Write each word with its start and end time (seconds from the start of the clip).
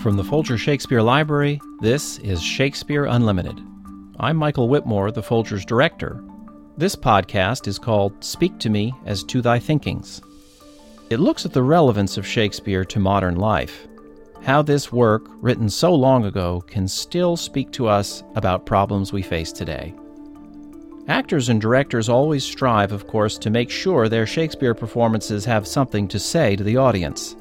From 0.00 0.16
the 0.16 0.24
Folger 0.24 0.56
Shakespeare 0.56 1.02
Library, 1.02 1.60
this 1.80 2.18
is 2.18 2.40
Shakespeare 2.40 3.06
Unlimited. 3.06 3.60
I'm 4.20 4.36
Michael 4.36 4.68
Witmore, 4.68 5.12
the 5.12 5.22
Folger's 5.22 5.64
director. 5.64 6.22
This 6.76 6.94
podcast 6.94 7.66
is 7.66 7.80
called 7.80 8.22
Speak 8.22 8.58
to 8.60 8.70
Me 8.70 8.94
as 9.06 9.24
to 9.24 9.42
Thy 9.42 9.58
Thinkings. 9.58 10.22
It 11.10 11.18
looks 11.18 11.44
at 11.44 11.52
the 11.52 11.64
relevance 11.64 12.16
of 12.16 12.24
Shakespeare 12.24 12.84
to 12.84 13.00
modern 13.00 13.36
life, 13.36 13.88
how 14.42 14.62
this 14.62 14.92
work, 14.92 15.26
written 15.40 15.68
so 15.68 15.92
long 15.92 16.24
ago, 16.26 16.60
can 16.60 16.86
still 16.86 17.36
speak 17.36 17.72
to 17.72 17.88
us 17.88 18.22
about 18.36 18.66
problems 18.66 19.12
we 19.12 19.22
face 19.22 19.50
today. 19.50 19.94
Actors 21.08 21.48
and 21.48 21.60
directors 21.60 22.08
always 22.08 22.44
strive, 22.44 22.92
of 22.92 23.08
course, 23.08 23.36
to 23.38 23.50
make 23.50 23.70
sure 23.70 24.08
their 24.08 24.26
Shakespeare 24.26 24.74
performances 24.74 25.44
have 25.44 25.66
something 25.66 26.06
to 26.06 26.20
say 26.20 26.54
to 26.54 26.62
the 26.62 26.76
audience. 26.76 27.34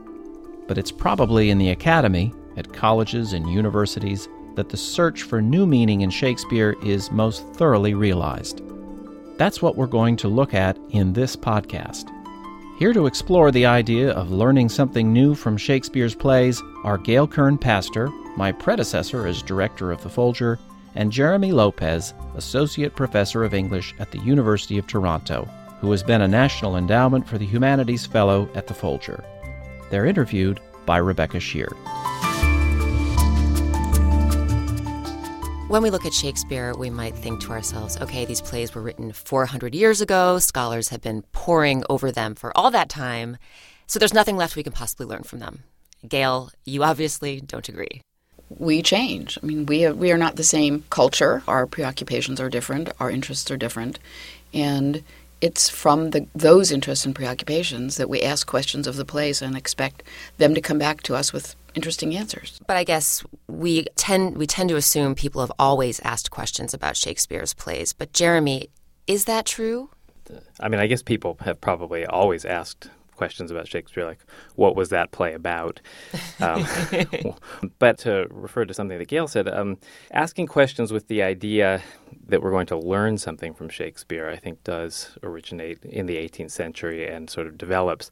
But 0.67 0.77
it's 0.77 0.91
probably 0.91 1.49
in 1.49 1.57
the 1.57 1.69
academy 1.69 2.33
at 2.57 2.73
colleges 2.73 3.33
and 3.33 3.49
universities 3.49 4.27
that 4.55 4.69
the 4.69 4.77
search 4.77 5.23
for 5.23 5.41
new 5.41 5.67
meaning 5.67 6.01
in 6.01 6.09
Shakespeare 6.09 6.75
is 6.83 7.11
most 7.11 7.47
thoroughly 7.53 7.93
realized. 7.93 8.61
That's 9.37 9.61
what 9.61 9.75
we're 9.75 9.85
going 9.85 10.17
to 10.17 10.27
look 10.27 10.53
at 10.53 10.77
in 10.89 11.13
this 11.13 11.35
podcast. 11.35 12.11
Here 12.79 12.93
to 12.93 13.05
explore 13.05 13.51
the 13.51 13.65
idea 13.65 14.11
of 14.11 14.31
learning 14.31 14.69
something 14.69 15.13
new 15.13 15.35
from 15.35 15.57
Shakespeare's 15.57 16.15
plays 16.15 16.61
are 16.83 16.97
Gail 16.97 17.27
Kern 17.27 17.57
Paster, 17.57 18.07
my 18.35 18.51
predecessor 18.51 19.25
as 19.27 19.41
director 19.41 19.91
of 19.91 20.01
the 20.03 20.09
Folger, 20.09 20.59
and 20.95 21.11
Jeremy 21.11 21.51
Lopez, 21.51 22.13
associate 22.35 22.95
professor 22.95 23.43
of 23.43 23.53
English 23.53 23.93
at 23.99 24.11
the 24.11 24.19
University 24.19 24.77
of 24.77 24.87
Toronto, 24.87 25.47
who 25.81 25.91
has 25.91 26.01
been 26.01 26.21
a 26.21 26.27
National 26.27 26.77
Endowment 26.77 27.27
for 27.27 27.37
the 27.37 27.45
Humanities 27.45 28.07
Fellow 28.07 28.49
at 28.55 28.67
the 28.67 28.73
Folger. 28.73 29.23
They're 29.89 30.05
interviewed 30.05 30.59
by 30.85 30.97
Rebecca 30.97 31.37
Sheir. 31.37 31.75
When 35.69 35.83
we 35.83 35.89
look 35.89 36.05
at 36.05 36.13
Shakespeare, 36.13 36.73
we 36.75 36.89
might 36.89 37.13
think 37.13 37.41
to 37.41 37.51
ourselves, 37.51 37.97
okay, 37.99 38.23
these 38.23 38.39
plays 38.39 38.73
were 38.73 38.81
written 38.81 39.11
400 39.11 39.75
years 39.75 39.99
ago. 39.99 40.39
Scholars 40.39 40.89
have 40.89 41.01
been 41.01 41.23
poring 41.33 41.83
over 41.89 42.09
them 42.09 42.35
for 42.35 42.57
all 42.57 42.71
that 42.71 42.87
time. 42.87 43.35
So 43.85 43.99
there's 43.99 44.13
nothing 44.13 44.37
left 44.37 44.55
we 44.55 44.63
can 44.63 44.71
possibly 44.71 45.05
learn 45.05 45.23
from 45.23 45.39
them. 45.39 45.63
Gail, 46.07 46.51
you 46.63 46.83
obviously 46.83 47.41
don't 47.41 47.67
agree. 47.67 48.01
We 48.49 48.81
change. 48.81 49.37
I 49.43 49.45
mean, 49.45 49.65
we 49.65 49.85
are, 49.85 49.93
we 49.93 50.09
are 50.13 50.17
not 50.17 50.37
the 50.37 50.43
same 50.43 50.85
culture. 50.89 51.43
Our 51.49 51.67
preoccupations 51.67 52.39
are 52.39 52.49
different. 52.49 52.89
Our 53.01 53.11
interests 53.11 53.51
are 53.51 53.57
different. 53.57 53.99
And 54.53 55.03
it's 55.41 55.69
from 55.69 56.11
the, 56.11 56.27
those 56.33 56.71
interests 56.71 57.05
and 57.05 57.15
preoccupations 57.15 57.97
that 57.97 58.09
we 58.09 58.21
ask 58.21 58.47
questions 58.47 58.87
of 58.87 58.95
the 58.95 59.05
plays 59.05 59.41
and 59.41 59.55
expect 59.55 60.03
them 60.37 60.55
to 60.55 60.61
come 60.61 60.79
back 60.79 61.03
to 61.03 61.15
us 61.15 61.31
with 61.31 61.55
interesting 61.75 62.15
answers. 62.15 62.59
But 62.67 62.77
I 62.77 62.83
guess 62.83 63.23
we 63.47 63.85
tend 63.95 64.37
we 64.37 64.47
tend 64.47 64.69
to 64.69 64.75
assume 64.75 65.15
people 65.15 65.41
have 65.41 65.51
always 65.59 65.99
asked 66.01 66.31
questions 66.31 66.73
about 66.73 66.97
Shakespeare's 66.97 67.53
plays. 67.53 67.93
But 67.93 68.13
Jeremy, 68.13 68.69
is 69.05 69.25
that 69.25 69.45
true? 69.45 69.89
I 70.59 70.67
mean, 70.69 70.79
I 70.79 70.87
guess 70.87 71.03
people 71.03 71.37
have 71.41 71.61
probably 71.61 72.05
always 72.05 72.43
asked 72.43 72.89
questions 73.17 73.51
about 73.51 73.67
Shakespeare, 73.67 74.05
like 74.05 74.19
what 74.55 74.75
was 74.75 74.89
that 74.89 75.11
play 75.11 75.33
about? 75.33 75.81
Um, 76.39 76.67
but 77.79 77.97
to 77.99 78.27
refer 78.29 78.63
to 78.63 78.73
something 78.73 78.99
that 78.99 79.07
Gail 79.07 79.27
said, 79.27 79.47
um, 79.47 79.79
asking 80.11 80.45
questions 80.45 80.93
with 80.93 81.07
the 81.07 81.23
idea 81.23 81.81
that 82.27 82.41
we're 82.41 82.51
going 82.51 82.67
to 82.67 82.77
learn 82.77 83.17
something 83.17 83.53
from 83.53 83.69
Shakespeare, 83.69 84.29
I 84.29 84.35
think, 84.35 84.63
does 84.63 85.17
originate 85.23 85.83
in 85.83 86.05
the 86.05 86.17
18th 86.17 86.51
century 86.51 87.07
and 87.07 87.29
sort 87.29 87.47
of 87.47 87.57
develops 87.57 88.11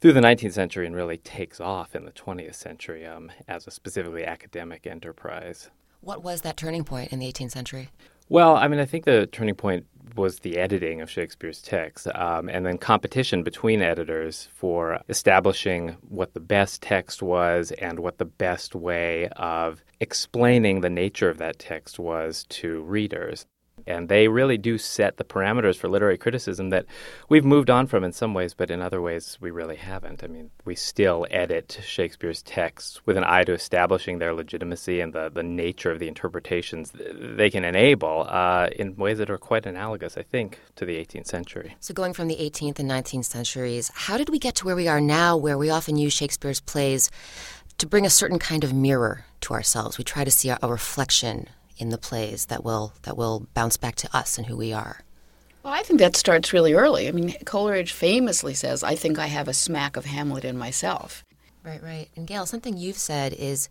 through 0.00 0.12
the 0.12 0.20
19th 0.20 0.52
century 0.52 0.86
and 0.86 0.94
really 0.94 1.18
takes 1.18 1.60
off 1.60 1.94
in 1.94 2.04
the 2.04 2.12
20th 2.12 2.54
century 2.54 3.06
um, 3.06 3.30
as 3.46 3.66
a 3.66 3.70
specifically 3.70 4.24
academic 4.24 4.86
enterprise. 4.86 5.70
What 6.00 6.22
was 6.22 6.40
that 6.42 6.56
turning 6.56 6.84
point 6.84 7.12
in 7.12 7.18
the 7.18 7.30
18th 7.30 7.50
century? 7.50 7.90
Well, 8.28 8.56
I 8.56 8.68
mean, 8.68 8.80
I 8.80 8.86
think 8.86 9.04
the 9.04 9.26
turning 9.26 9.56
point 9.56 9.86
was 10.16 10.40
the 10.40 10.58
editing 10.58 11.00
of 11.00 11.10
Shakespeare's 11.10 11.62
text, 11.62 12.06
um, 12.14 12.48
and 12.48 12.64
then 12.66 12.78
competition 12.78 13.42
between 13.42 13.82
editors 13.82 14.48
for 14.54 15.00
establishing 15.08 15.96
what 16.08 16.34
the 16.34 16.40
best 16.40 16.82
text 16.82 17.22
was 17.22 17.72
and 17.72 18.00
what 18.00 18.18
the 18.18 18.24
best 18.24 18.74
way 18.74 19.28
of 19.36 19.82
explaining 20.00 20.80
the 20.80 20.90
nature 20.90 21.28
of 21.28 21.38
that 21.38 21.58
text 21.58 21.98
was 21.98 22.44
to 22.48 22.82
readers. 22.82 23.46
And 23.86 24.08
they 24.08 24.28
really 24.28 24.58
do 24.58 24.78
set 24.78 25.16
the 25.16 25.24
parameters 25.24 25.76
for 25.76 25.88
literary 25.88 26.18
criticism 26.18 26.70
that 26.70 26.86
we've 27.28 27.44
moved 27.44 27.70
on 27.70 27.86
from 27.86 28.04
in 28.04 28.12
some 28.12 28.34
ways, 28.34 28.54
but 28.54 28.70
in 28.70 28.80
other 28.80 29.00
ways 29.00 29.38
we 29.40 29.50
really 29.50 29.76
haven't. 29.76 30.22
I 30.22 30.26
mean, 30.26 30.50
we 30.64 30.74
still 30.74 31.26
edit 31.30 31.80
Shakespeare's 31.82 32.42
texts 32.42 33.00
with 33.06 33.16
an 33.16 33.24
eye 33.24 33.44
to 33.44 33.52
establishing 33.52 34.18
their 34.18 34.34
legitimacy 34.34 35.00
and 35.00 35.12
the, 35.12 35.30
the 35.30 35.42
nature 35.42 35.90
of 35.90 35.98
the 35.98 36.08
interpretations 36.08 36.92
they 36.94 37.50
can 37.50 37.64
enable 37.64 38.26
uh, 38.28 38.68
in 38.76 38.96
ways 38.96 39.18
that 39.18 39.30
are 39.30 39.38
quite 39.38 39.66
analogous, 39.66 40.16
I 40.16 40.22
think, 40.22 40.58
to 40.76 40.84
the 40.84 40.96
18th 40.96 41.26
century. 41.26 41.76
So, 41.80 41.94
going 41.94 42.12
from 42.12 42.28
the 42.28 42.36
18th 42.36 42.78
and 42.78 42.90
19th 42.90 43.24
centuries, 43.24 43.90
how 43.94 44.16
did 44.16 44.28
we 44.28 44.38
get 44.38 44.54
to 44.56 44.64
where 44.64 44.76
we 44.76 44.88
are 44.88 45.00
now, 45.00 45.36
where 45.36 45.58
we 45.58 45.70
often 45.70 45.96
use 45.96 46.12
Shakespeare's 46.12 46.60
plays 46.60 47.10
to 47.78 47.86
bring 47.86 48.04
a 48.04 48.10
certain 48.10 48.38
kind 48.38 48.64
of 48.64 48.72
mirror 48.72 49.24
to 49.42 49.54
ourselves? 49.54 49.98
We 49.98 50.04
try 50.04 50.24
to 50.24 50.30
see 50.30 50.48
a, 50.50 50.58
a 50.62 50.68
reflection 50.68 51.48
in 51.80 51.90
the 51.90 51.98
plays 51.98 52.46
that 52.46 52.64
will 52.64 52.92
that 53.02 53.16
will 53.16 53.46
bounce 53.54 53.76
back 53.76 53.96
to 53.96 54.16
us 54.16 54.38
and 54.38 54.46
who 54.46 54.56
we 54.56 54.72
are? 54.72 55.02
Well, 55.62 55.74
I 55.74 55.82
think 55.82 56.00
that 56.00 56.16
starts 56.16 56.52
really 56.52 56.72
early. 56.72 57.06
I 57.06 57.12
mean, 57.12 57.34
Coleridge 57.44 57.92
famously 57.92 58.54
says, 58.54 58.82
"I 58.82 58.94
think 58.94 59.18
I 59.18 59.26
have 59.26 59.48
a 59.48 59.54
smack 59.54 59.96
of 59.96 60.06
Hamlet 60.06 60.44
in 60.44 60.56
myself." 60.56 61.24
Right, 61.62 61.82
right. 61.82 62.08
And 62.16 62.26
Gail, 62.26 62.46
something 62.46 62.76
you've 62.76 62.96
said 62.96 63.34
is 63.34 63.68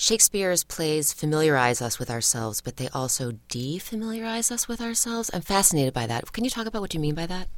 Shakespeare's 0.00 0.64
plays 0.64 1.12
familiarize 1.12 1.82
us 1.82 1.98
with 1.98 2.08
ourselves, 2.08 2.60
but 2.60 2.76
they 2.76 2.88
also 2.90 3.32
defamiliarize 3.48 4.50
us 4.50 4.68
with 4.68 4.80
ourselves. 4.80 5.28
I'm 5.34 5.42
fascinated 5.42 5.92
by 5.92 6.06
that. 6.06 6.32
Can 6.32 6.44
you 6.44 6.50
talk 6.50 6.66
about 6.66 6.82
what 6.82 6.94
you 6.94 7.00
mean 7.00 7.16
by 7.16 7.26
that? 7.26 7.48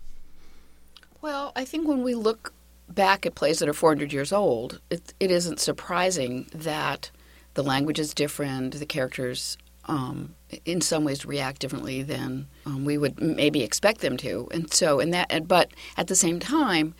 Well, 1.20 1.52
I 1.54 1.66
think 1.66 1.86
when 1.86 2.02
we 2.02 2.14
look 2.14 2.54
back 2.88 3.26
at 3.26 3.34
plays 3.34 3.58
that 3.58 3.68
are 3.68 3.74
400 3.74 4.12
years 4.12 4.32
old, 4.32 4.80
it, 4.90 5.12
it 5.20 5.30
isn't 5.30 5.60
surprising 5.60 6.48
that 6.54 7.10
the 7.54 7.62
language 7.62 7.98
is 7.98 8.14
different, 8.14 8.78
the 8.78 8.86
characters 8.86 9.58
um, 9.90 10.36
in 10.64 10.80
some 10.80 11.04
ways 11.04 11.26
react 11.26 11.60
differently 11.60 12.02
than 12.02 12.46
um, 12.64 12.84
we 12.84 12.96
would 12.96 13.20
maybe 13.20 13.62
expect 13.62 14.00
them 14.00 14.16
to. 14.18 14.48
And 14.52 14.72
so, 14.72 15.00
in 15.00 15.10
that, 15.10 15.48
but 15.48 15.72
at 15.96 16.06
the 16.06 16.14
same 16.14 16.38
time, 16.38 16.94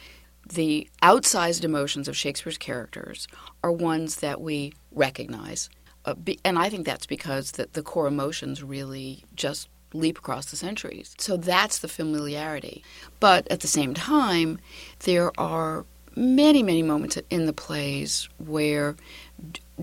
the 0.52 0.90
outsized 1.02 1.62
emotions 1.62 2.08
of 2.08 2.16
Shakespeare's 2.16 2.58
characters 2.58 3.28
are 3.62 3.70
ones 3.70 4.16
that 4.16 4.40
we 4.40 4.72
recognize. 4.90 5.70
Uh, 6.04 6.14
be, 6.14 6.40
and 6.44 6.58
I 6.58 6.68
think 6.68 6.84
that's 6.84 7.06
because 7.06 7.52
the, 7.52 7.68
the 7.72 7.82
core 7.82 8.08
emotions 8.08 8.62
really 8.62 9.24
just 9.36 9.68
leap 9.92 10.18
across 10.18 10.50
the 10.50 10.56
centuries. 10.56 11.14
So 11.18 11.36
that's 11.36 11.78
the 11.78 11.88
familiarity. 11.88 12.82
But 13.20 13.46
at 13.50 13.60
the 13.60 13.68
same 13.68 13.94
time, 13.94 14.58
there 15.00 15.30
are 15.38 15.84
many, 16.16 16.62
many 16.62 16.82
moments 16.82 17.18
in 17.28 17.46
the 17.46 17.52
plays 17.52 18.28
where 18.38 18.96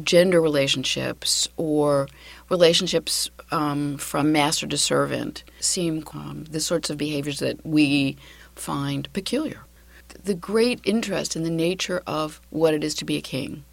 gender 0.04 0.42
relationships 0.42 1.48
or 1.58 2.08
relationships 2.50 3.30
um, 3.52 3.98
from 3.98 4.32
master 4.32 4.68
to 4.68 4.78
servant 4.78 5.44
seem 5.60 6.04
um, 6.14 6.46
the 6.50 6.60
sorts 6.60 6.90
of 6.90 6.98
behaviors 6.98 7.40
that 7.40 7.66
we 7.66 8.18
find 8.56 9.12
peculiar. 9.14 9.62
The 10.24 10.34
great 10.34 10.82
interest 10.84 11.36
in 11.36 11.44
the 11.44 11.50
nature 11.50 12.02
of 12.08 12.42
what 12.50 12.74
it 12.74 12.84
is 12.84 12.96
to 12.96 13.06
be 13.06 13.18
a 13.18 13.22
king, 13.22 13.64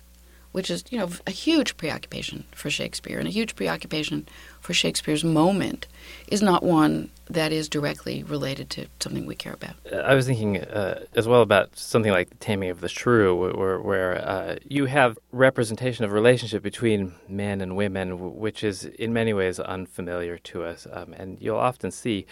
which 0.53 0.71
is, 0.71 0.85
you 0.91 0.99
know, 0.99 1.11
a 1.27 1.31
huge 1.31 1.77
preoccupation 1.77 2.45
for 2.53 2.71
Shakespeare 2.71 3.19
and 3.19 3.29
a 3.29 3.33
huge 3.33 3.57
preoccupation 3.57 4.27
for 4.65 4.73
Shakespeare's 4.73 5.23
moment, 5.23 5.87
is 6.29 6.41
not 6.41 6.63
one 6.63 7.11
that 7.29 7.53
is 7.53 7.69
directly 7.69 8.23
related 8.23 8.71
to 8.71 8.87
something 8.99 9.27
we 9.27 9.35
care 9.35 9.53
about. 9.53 9.75
Uh, 9.93 9.97
I 9.97 10.15
was 10.15 10.27
thinking 10.27 10.59
uh, 10.59 11.05
as 11.15 11.29
well 11.29 11.43
about 11.43 11.77
something 11.77 12.11
like 12.11 12.31
the 12.31 12.37
Taming 12.37 12.71
of 12.71 12.81
the 12.81 12.89
Shrew, 12.89 13.35
where, 13.37 13.79
where 13.79 14.27
uh, 14.27 14.57
you 14.67 14.87
have 14.87 15.19
representation 15.33 16.05
of 16.07 16.13
relationship 16.13 16.63
between 16.63 17.13
men 17.29 17.61
and 17.61 17.77
women, 17.77 18.37
which 18.37 18.65
is 18.65 18.87
in 18.87 19.13
many 19.13 19.35
ways 19.35 19.61
unfamiliar 19.61 20.39
to 20.39 20.65
us, 20.65 20.87
um, 20.93 21.13
and 21.13 21.37
you'll 21.43 21.59
often 21.59 21.91
see 21.91 22.25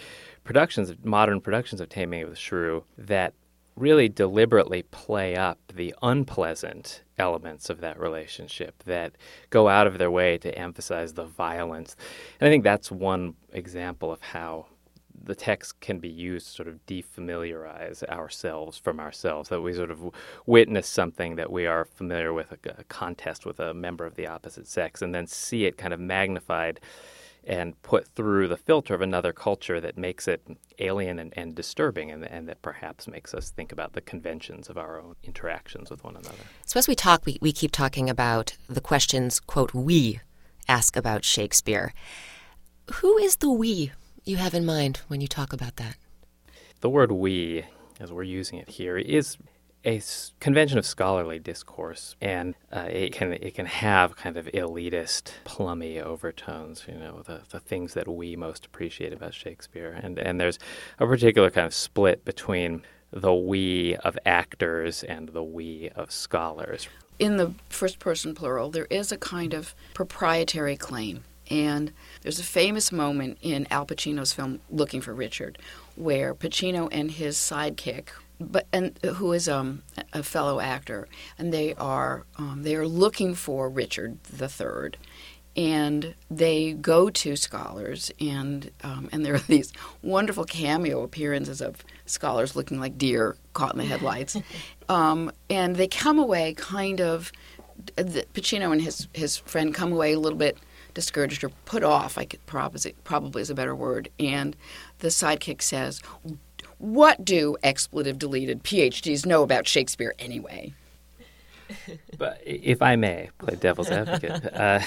productions, 0.43 0.91
modern 1.03 1.39
productions 1.39 1.79
of 1.81 1.89
Taming 1.89 2.23
of 2.23 2.31
the 2.31 2.35
Shrew, 2.35 2.83
that 2.97 3.35
really 3.75 4.09
deliberately 4.09 4.83
play 4.83 5.35
up 5.35 5.59
the 5.73 5.95
unpleasant 6.01 7.03
elements 7.17 7.69
of 7.69 7.81
that 7.81 7.99
relationship 7.99 8.83
that 8.83 9.13
go 9.49 9.67
out 9.67 9.87
of 9.87 9.97
their 9.97 10.11
way 10.11 10.37
to 10.37 10.57
emphasize 10.57 11.13
the 11.13 11.25
violence. 11.25 11.95
And 12.39 12.47
I 12.47 12.51
think 12.51 12.63
that's 12.63 12.91
one 12.91 13.35
example 13.51 14.11
of 14.11 14.21
how 14.21 14.67
the 15.25 15.35
text 15.35 15.79
can 15.79 15.99
be 15.99 16.09
used 16.09 16.47
to 16.47 16.53
sort 16.53 16.67
of 16.67 16.85
defamiliarize 16.85 18.03
ourselves 18.09 18.77
from 18.77 18.99
ourselves, 18.99 19.49
that 19.49 19.61
we 19.61 19.73
sort 19.73 19.91
of 19.91 20.11
witness 20.45 20.87
something 20.87 21.35
that 21.37 21.51
we 21.51 21.65
are 21.65 21.85
familiar 21.85 22.33
with, 22.33 22.51
a, 22.51 22.83
contest 22.85 23.45
with 23.45 23.59
a 23.59 23.73
member 23.73 24.05
of 24.05 24.15
the 24.15 24.27
opposite 24.27 24.67
sex, 24.67 25.01
and 25.01 25.15
then 25.15 25.25
see 25.25 25.65
it 25.65 25.77
kind 25.77 25.93
of 25.93 25.99
magnified 25.99 26.79
and 27.45 27.79
put 27.81 28.07
through 28.07 28.47
the 28.47 28.57
filter 28.57 28.93
of 28.93 29.01
another 29.01 29.33
culture 29.33 29.81
that 29.81 29.97
makes 29.97 30.27
it 30.27 30.41
alien 30.79 31.19
and, 31.19 31.33
and 31.35 31.55
disturbing 31.55 32.09
and, 32.11 32.23
and 32.25 32.47
that 32.47 32.61
perhaps 32.61 33.07
makes 33.07 33.33
us 33.33 33.49
think 33.49 33.71
about 33.71 33.93
the 33.93 34.01
conventions 34.01 34.69
of 34.69 34.77
our 34.77 34.99
own 34.99 35.15
interactions 35.23 35.89
with 35.89 36.03
one 36.03 36.15
another. 36.15 36.43
So 36.65 36.77
as 36.77 36.87
we 36.87 36.95
talk, 36.95 37.25
we, 37.25 37.37
we 37.41 37.51
keep 37.51 37.71
talking 37.71 38.09
about 38.09 38.55
the 38.69 38.81
questions, 38.81 39.39
quote, 39.39 39.73
we 39.73 40.21
ask 40.67 40.95
about 40.95 41.25
Shakespeare. 41.25 41.93
Who 42.95 43.17
is 43.17 43.37
the 43.37 43.51
we 43.51 43.91
you 44.23 44.37
have 44.37 44.53
in 44.53 44.65
mind 44.65 45.01
when 45.07 45.19
you 45.21 45.27
talk 45.27 45.51
about 45.51 45.75
that? 45.77 45.95
The 46.79 46.89
word 46.89 47.11
we, 47.11 47.65
as 47.99 48.11
we're 48.11 48.23
using 48.23 48.59
it 48.59 48.69
here, 48.69 48.97
is 48.97 49.37
a 49.85 50.01
convention 50.39 50.77
of 50.77 50.85
scholarly 50.85 51.39
discourse, 51.39 52.15
and 52.21 52.55
uh, 52.71 52.87
it 52.89 53.13
can 53.13 53.33
it 53.33 53.53
can 53.55 53.65
have 53.65 54.15
kind 54.15 54.37
of 54.37 54.45
elitist, 54.47 55.31
plummy 55.43 55.99
overtones. 55.99 56.85
You 56.87 56.95
know, 56.95 57.21
the 57.21 57.41
the 57.49 57.59
things 57.59 57.93
that 57.93 58.07
we 58.07 58.35
most 58.35 58.65
appreciate 58.65 59.13
about 59.13 59.33
Shakespeare, 59.33 59.99
and 60.01 60.17
and 60.17 60.39
there's 60.39 60.59
a 60.99 61.05
particular 61.05 61.49
kind 61.49 61.67
of 61.67 61.73
split 61.73 62.23
between 62.25 62.83
the 63.11 63.33
we 63.33 63.95
of 63.97 64.17
actors 64.25 65.03
and 65.03 65.29
the 65.29 65.43
we 65.43 65.89
of 65.95 66.11
scholars. 66.11 66.87
In 67.19 67.37
the 67.37 67.53
first 67.69 67.99
person 67.99 68.33
plural, 68.33 68.71
there 68.71 68.87
is 68.89 69.11
a 69.11 69.17
kind 69.17 69.53
of 69.53 69.75
proprietary 69.93 70.75
claim. 70.75 71.23
And 71.49 71.91
there's 72.21 72.39
a 72.39 72.43
famous 72.43 72.91
moment 72.91 73.37
in 73.41 73.67
Al 73.69 73.85
Pacino's 73.85 74.33
film 74.33 74.61
Looking 74.71 75.01
for 75.01 75.13
Richard 75.13 75.59
where 75.95 76.33
Pacino 76.33 76.89
and 76.91 77.11
his 77.11 77.37
sidekick, 77.37 78.07
but 78.51 78.67
and 78.71 78.97
who 79.03 79.33
is 79.33 79.47
um, 79.49 79.83
a 80.13 80.23
fellow 80.23 80.59
actor, 80.59 81.07
and 81.37 81.53
they 81.53 81.73
are 81.75 82.25
um, 82.37 82.63
they 82.63 82.75
are 82.75 82.87
looking 82.87 83.35
for 83.35 83.69
Richard 83.69 84.23
the 84.23 84.47
Third, 84.47 84.97
and 85.55 86.15
they 86.29 86.73
go 86.73 87.09
to 87.09 87.35
scholars, 87.35 88.11
and 88.19 88.71
um, 88.83 89.09
and 89.11 89.25
there 89.25 89.35
are 89.35 89.39
these 89.47 89.71
wonderful 90.01 90.45
cameo 90.45 91.03
appearances 91.03 91.61
of 91.61 91.83
scholars 92.05 92.55
looking 92.55 92.79
like 92.79 92.97
deer 92.97 93.37
caught 93.53 93.73
in 93.73 93.79
the 93.79 93.85
headlights, 93.85 94.37
um, 94.89 95.31
and 95.49 95.75
they 95.75 95.87
come 95.87 96.19
away 96.19 96.53
kind 96.53 97.01
of. 97.01 97.31
Pacino 97.97 98.71
and 98.71 98.81
his 98.81 99.07
his 99.13 99.35
friend 99.35 99.73
come 99.73 99.91
away 99.91 100.13
a 100.13 100.19
little 100.19 100.37
bit 100.37 100.57
discouraged 100.93 101.43
or 101.43 101.49
put 101.65 101.83
off. 101.83 102.17
I 102.17 102.25
could 102.25 102.45
probably 102.45 102.95
probably 103.03 103.41
is 103.41 103.49
a 103.49 103.55
better 103.55 103.75
word. 103.75 104.09
And 104.19 104.55
the 104.99 105.09
sidekick 105.09 105.61
says, 105.61 106.01
what 106.77 107.23
do 107.23 107.57
expletive 107.63 108.17
deleted 108.19 108.63
PhDs 108.63 109.25
know 109.25 109.43
about 109.43 109.67
Shakespeare 109.67 110.13
anyway? 110.19 110.73
but 112.17 112.41
if 112.45 112.81
I 112.81 112.95
may 112.95 113.29
play 113.37 113.55
devil's 113.55 113.89
advocate, 113.89 114.53
uh, 114.53 114.79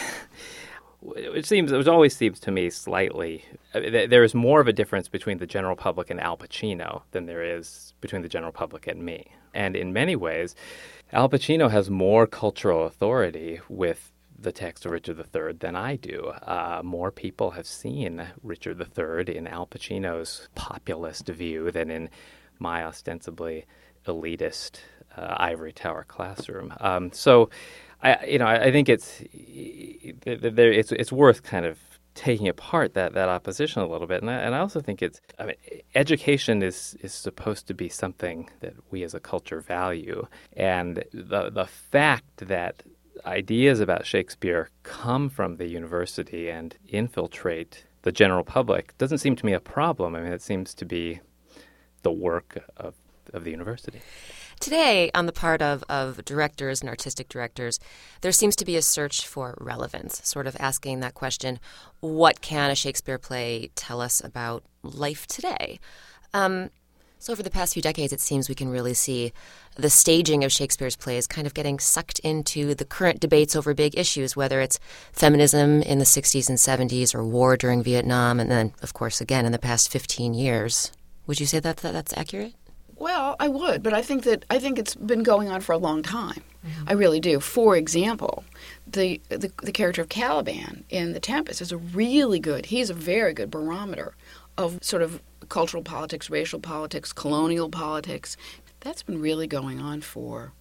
it 1.14 1.46
seems 1.46 1.72
it 1.72 1.88
always 1.88 2.16
seems 2.16 2.40
to 2.40 2.50
me 2.50 2.70
slightly 2.70 3.44
there 3.72 4.24
is 4.24 4.34
more 4.34 4.60
of 4.60 4.68
a 4.68 4.72
difference 4.72 5.08
between 5.08 5.38
the 5.38 5.46
general 5.46 5.76
public 5.76 6.10
and 6.10 6.20
Al 6.20 6.36
Pacino 6.36 7.02
than 7.12 7.26
there 7.26 7.44
is 7.44 7.94
between 8.00 8.22
the 8.22 8.28
general 8.28 8.52
public 8.52 8.86
and 8.86 9.04
me. 9.04 9.30
And 9.54 9.76
in 9.76 9.92
many 9.92 10.16
ways, 10.16 10.54
Al 11.12 11.28
Pacino 11.28 11.70
has 11.70 11.90
more 11.90 12.26
cultural 12.26 12.86
authority 12.86 13.60
with 13.68 14.12
the 14.38 14.52
text 14.52 14.84
of 14.86 14.92
Richard 14.92 15.18
III 15.18 15.54
than 15.54 15.76
I 15.76 15.96
do. 15.96 16.32
Uh, 16.42 16.80
more 16.84 17.10
people 17.10 17.52
have 17.52 17.66
seen 17.66 18.26
Richard 18.42 18.80
III 18.80 19.36
in 19.36 19.46
Al 19.46 19.66
Pacino's 19.66 20.48
populist 20.54 21.28
view 21.28 21.70
than 21.70 21.90
in 21.90 22.10
my 22.58 22.84
ostensibly 22.84 23.66
elitist 24.06 24.80
uh, 25.16 25.34
ivory 25.38 25.72
tower 25.72 26.04
classroom. 26.06 26.74
Um, 26.80 27.12
so, 27.12 27.50
I 28.02 28.26
you 28.26 28.38
know 28.38 28.46
I, 28.46 28.64
I 28.64 28.72
think 28.72 28.88
it's 28.90 29.22
it's 29.32 30.92
it's 30.92 31.12
worth 31.12 31.42
kind 31.42 31.64
of 31.64 31.78
taking 32.16 32.48
apart 32.48 32.94
that, 32.94 33.12
that 33.12 33.28
opposition 33.28 33.82
a 33.82 33.86
little 33.86 34.06
bit. 34.06 34.22
And 34.22 34.30
I, 34.30 34.34
and 34.36 34.54
I 34.54 34.58
also 34.58 34.80
think 34.80 35.02
it's, 35.02 35.20
I 35.38 35.46
mean, 35.46 35.56
education 35.94 36.62
is, 36.62 36.96
is 37.02 37.12
supposed 37.12 37.68
to 37.68 37.74
be 37.74 37.88
something 37.88 38.50
that 38.60 38.72
we 38.90 39.04
as 39.04 39.14
a 39.14 39.20
culture 39.20 39.60
value. 39.60 40.26
And 40.54 41.04
the, 41.12 41.50
the 41.50 41.66
fact 41.66 42.48
that 42.48 42.82
ideas 43.26 43.80
about 43.80 44.06
Shakespeare 44.06 44.70
come 44.82 45.28
from 45.28 45.56
the 45.56 45.66
university 45.66 46.48
and 46.50 46.76
infiltrate 46.88 47.84
the 48.02 48.12
general 48.12 48.44
public 48.44 48.96
doesn't 48.98 49.18
seem 49.18 49.34
to 49.36 49.44
me 49.44 49.52
a 49.52 49.60
problem. 49.60 50.14
I 50.14 50.20
mean, 50.20 50.32
it 50.32 50.42
seems 50.42 50.74
to 50.74 50.84
be 50.84 51.20
the 52.02 52.12
work 52.12 52.64
of, 52.76 52.94
of 53.32 53.42
the 53.42 53.50
university. 53.50 54.00
Today, 54.60 55.10
on 55.12 55.26
the 55.26 55.32
part 55.32 55.60
of, 55.60 55.82
of 55.88 56.24
directors 56.24 56.80
and 56.80 56.88
artistic 56.88 57.28
directors, 57.28 57.78
there 58.20 58.32
seems 58.32 58.56
to 58.56 58.64
be 58.64 58.76
a 58.76 58.82
search 58.82 59.26
for 59.26 59.58
relevance, 59.60 60.20
sort 60.24 60.46
of 60.46 60.56
asking 60.60 61.00
that 61.00 61.14
question 61.14 61.58
what 62.00 62.40
can 62.40 62.70
a 62.70 62.74
Shakespeare 62.74 63.18
play 63.18 63.70
tell 63.74 64.00
us 64.00 64.22
about 64.24 64.62
life 64.82 65.26
today? 65.26 65.80
Um, 66.32 66.70
so, 67.18 67.32
over 67.32 67.42
the 67.42 67.50
past 67.50 67.72
few 67.72 67.82
decades, 67.82 68.12
it 68.12 68.20
seems 68.20 68.48
we 68.48 68.54
can 68.54 68.68
really 68.68 68.94
see 68.94 69.32
the 69.74 69.90
staging 69.90 70.44
of 70.44 70.52
Shakespeare's 70.52 70.96
plays 70.96 71.26
kind 71.26 71.46
of 71.46 71.54
getting 71.54 71.78
sucked 71.78 72.18
into 72.20 72.74
the 72.74 72.84
current 72.84 73.20
debates 73.20 73.56
over 73.56 73.74
big 73.74 73.98
issues, 73.98 74.36
whether 74.36 74.60
it's 74.60 74.78
feminism 75.12 75.82
in 75.82 75.98
the 75.98 76.04
60s 76.04 76.48
and 76.48 76.58
70s 76.58 77.14
or 77.14 77.24
war 77.24 77.56
during 77.56 77.82
Vietnam, 77.82 78.38
and 78.38 78.50
then, 78.50 78.72
of 78.82 78.92
course, 78.92 79.20
again 79.20 79.46
in 79.46 79.52
the 79.52 79.58
past 79.58 79.90
15 79.90 80.34
years. 80.34 80.92
Would 81.26 81.40
you 81.40 81.46
say 81.46 81.58
that, 81.58 81.78
that 81.78 81.92
that's 81.92 82.16
accurate? 82.16 82.54
Well, 82.96 83.36
I 83.38 83.48
would, 83.48 83.82
but 83.82 83.92
I 83.92 84.02
think 84.02 84.24
that 84.24 84.44
I 84.48 84.58
think 84.58 84.78
it's 84.78 84.94
been 84.94 85.22
going 85.22 85.48
on 85.48 85.60
for 85.60 85.72
a 85.72 85.78
long 85.78 86.02
time. 86.02 86.42
Mm-hmm. 86.66 86.88
I 86.88 86.92
really 86.94 87.20
do. 87.20 87.40
For 87.40 87.76
example, 87.76 88.44
the, 88.86 89.20
the 89.28 89.52
the 89.62 89.72
character 89.72 90.00
of 90.00 90.08
Caliban 90.08 90.84
in 90.88 91.12
The 91.12 91.20
Tempest 91.20 91.60
is 91.60 91.72
a 91.72 91.76
really 91.76 92.40
good. 92.40 92.66
He's 92.66 92.88
a 92.88 92.94
very 92.94 93.34
good 93.34 93.50
barometer 93.50 94.14
of 94.56 94.78
sort 94.82 95.02
of 95.02 95.20
cultural 95.48 95.82
politics, 95.82 96.30
racial 96.30 96.60
politics, 96.60 97.12
colonial 97.12 97.68
politics. 97.68 98.36
That's 98.80 99.02
been 99.02 99.20
really 99.20 99.46
going 99.46 99.80
on 99.80 100.00
for, 100.00 100.52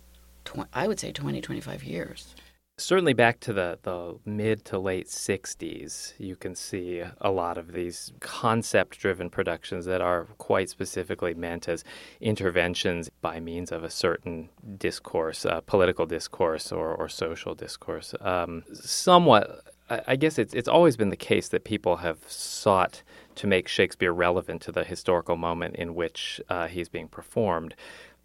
tw- 0.46 0.68
I 0.74 0.88
would 0.88 1.00
say, 1.00 1.12
20, 1.12 1.42
25 1.42 1.84
years. 1.84 2.36
Certainly 2.78 3.14
back 3.14 3.40
to 3.40 3.54
the, 3.54 3.80
the 3.84 4.18
mid 4.26 4.66
to 4.66 4.78
late 4.78 5.08
60s, 5.08 6.14
you 6.18 6.36
can 6.36 6.56
see 6.56 7.04
a 7.22 7.32
lot 7.32 7.58
of 7.58 7.72
these 7.72 8.12
concept 8.20 9.00
driven 9.00 9.30
productions 9.30 9.86
that 9.86 10.02
are 10.02 10.26
quite 10.40 10.70
specifically 10.70 11.34
meant 11.34 11.70
as 11.70 11.86
interventions 12.20 13.10
by 13.22 13.40
means 13.40 13.72
of 13.72 13.86
a 13.86 13.90
certain 13.90 14.50
discourse, 14.78 15.46
uh, 15.46 15.62
political 15.62 16.06
discourse 16.06 16.74
or, 16.74 16.94
or 16.94 17.08
social 17.08 17.56
discourse. 17.56 18.14
Um, 18.20 18.66
somewhat, 18.74 19.74
I, 19.90 20.02
I 20.08 20.16
guess 20.18 20.38
it's, 20.38 20.54
it's 20.54 20.68
always 20.68 20.98
been 20.98 21.12
the 21.12 21.16
case 21.16 21.48
that 21.50 21.64
people 21.64 21.98
have 21.98 22.20
sought 22.28 23.04
to 23.36 23.48
make 23.48 23.68
Shakespeare 23.68 24.14
relevant 24.14 24.62
to 24.64 24.72
the 24.72 24.84
historical 24.84 25.36
moment 25.36 25.76
in 25.76 25.96
which 25.96 26.42
uh, 26.50 26.68
he's 26.68 26.90
being 26.90 27.08
performed. 27.08 27.76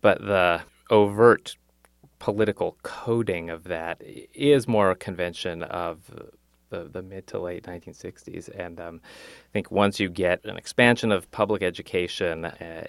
But 0.00 0.20
the 0.20 0.62
overt 0.90 1.56
political 2.18 2.76
coding 2.82 3.50
of 3.50 3.64
that 3.64 4.00
is 4.34 4.68
more 4.68 4.90
a 4.90 4.96
convention 4.96 5.62
of 5.62 6.30
the, 6.70 6.88
the 6.90 7.02
mid 7.02 7.26
to 7.28 7.38
late 7.38 7.64
1960s. 7.64 8.48
And 8.48 8.80
um, 8.80 9.00
I 9.04 9.52
think 9.52 9.70
once 9.70 10.00
you 10.00 10.08
get 10.08 10.44
an 10.44 10.56
expansion 10.56 11.12
of 11.12 11.30
public 11.30 11.62
education, 11.62 12.46
uh, 12.46 12.86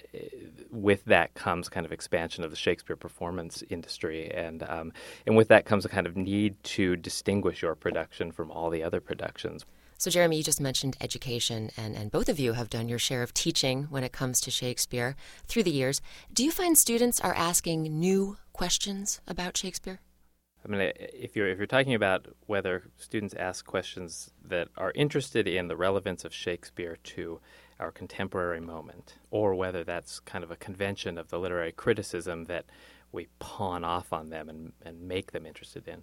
with 0.70 1.04
that 1.04 1.34
comes 1.34 1.68
kind 1.68 1.84
of 1.84 1.92
expansion 1.92 2.44
of 2.44 2.50
the 2.50 2.56
Shakespeare 2.56 2.96
performance 2.96 3.62
industry. 3.68 4.30
And, 4.32 4.62
um, 4.62 4.92
and 5.26 5.36
with 5.36 5.48
that 5.48 5.64
comes 5.64 5.84
a 5.84 5.88
kind 5.88 6.06
of 6.06 6.16
need 6.16 6.62
to 6.64 6.96
distinguish 6.96 7.62
your 7.62 7.74
production 7.74 8.32
from 8.32 8.50
all 8.50 8.70
the 8.70 8.82
other 8.82 9.00
productions. 9.00 9.64
So, 10.02 10.10
Jeremy, 10.10 10.38
you 10.38 10.42
just 10.42 10.60
mentioned 10.60 10.96
education, 11.00 11.70
and, 11.76 11.94
and 11.94 12.10
both 12.10 12.28
of 12.28 12.40
you 12.40 12.54
have 12.54 12.68
done 12.68 12.88
your 12.88 12.98
share 12.98 13.22
of 13.22 13.32
teaching 13.32 13.84
when 13.84 14.02
it 14.02 14.10
comes 14.10 14.40
to 14.40 14.50
Shakespeare 14.50 15.14
through 15.46 15.62
the 15.62 15.70
years. 15.70 16.00
Do 16.32 16.42
you 16.42 16.50
find 16.50 16.76
students 16.76 17.20
are 17.20 17.34
asking 17.34 17.82
new 17.84 18.36
questions 18.52 19.20
about 19.28 19.56
Shakespeare? 19.56 20.00
I 20.64 20.68
mean, 20.68 20.92
if 20.96 21.34
you're 21.34 21.48
if 21.48 21.58
you're 21.58 21.66
talking 21.66 21.94
about 21.94 22.28
whether 22.46 22.84
students 22.96 23.34
ask 23.34 23.66
questions 23.66 24.30
that 24.44 24.68
are 24.76 24.92
interested 24.94 25.48
in 25.48 25.68
the 25.68 25.76
relevance 25.76 26.24
of 26.24 26.32
Shakespeare 26.32 26.96
to 27.02 27.40
our 27.80 27.90
contemporary 27.90 28.60
moment, 28.60 29.16
or 29.30 29.54
whether 29.54 29.82
that's 29.82 30.20
kind 30.20 30.44
of 30.44 30.50
a 30.50 30.56
convention 30.56 31.18
of 31.18 31.28
the 31.28 31.38
literary 31.40 31.72
criticism 31.72 32.44
that 32.44 32.66
we 33.10 33.28
pawn 33.40 33.84
off 33.84 34.12
on 34.12 34.30
them 34.30 34.48
and, 34.48 34.72
and 34.82 35.02
make 35.02 35.32
them 35.32 35.46
interested 35.46 35.86
in. 35.88 36.02